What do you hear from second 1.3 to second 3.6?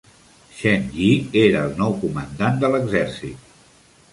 era el nou comandant de l'exercit.